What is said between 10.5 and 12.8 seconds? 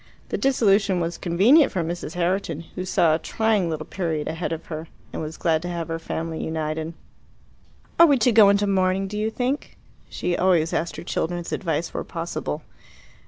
asked her children's advice where possible.